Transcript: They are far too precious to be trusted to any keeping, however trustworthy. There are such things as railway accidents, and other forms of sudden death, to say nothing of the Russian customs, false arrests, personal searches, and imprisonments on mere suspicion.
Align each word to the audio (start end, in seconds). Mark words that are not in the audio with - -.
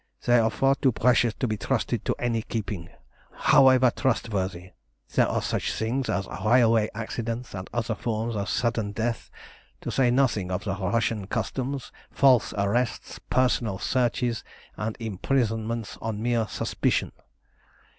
They 0.25 0.39
are 0.39 0.49
far 0.49 0.73
too 0.73 0.91
precious 0.91 1.35
to 1.35 1.47
be 1.47 1.57
trusted 1.57 2.03
to 2.05 2.15
any 2.17 2.41
keeping, 2.41 2.89
however 3.33 3.91
trustworthy. 3.95 4.71
There 5.13 5.27
are 5.27 5.43
such 5.43 5.71
things 5.71 6.09
as 6.09 6.27
railway 6.43 6.89
accidents, 6.95 7.53
and 7.53 7.69
other 7.71 7.93
forms 7.93 8.35
of 8.35 8.49
sudden 8.49 8.93
death, 8.93 9.29
to 9.81 9.91
say 9.91 10.09
nothing 10.09 10.49
of 10.49 10.63
the 10.63 10.73
Russian 10.75 11.27
customs, 11.27 11.91
false 12.09 12.51
arrests, 12.57 13.19
personal 13.29 13.77
searches, 13.77 14.43
and 14.75 14.97
imprisonments 14.99 15.99
on 16.01 16.19
mere 16.23 16.47
suspicion. 16.47 17.11